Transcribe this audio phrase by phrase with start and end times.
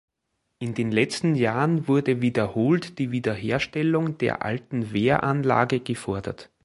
[0.57, 6.49] In den letzten Jahren wurde wiederholt die Wiederherstellung der alten Wehranlage gefordert.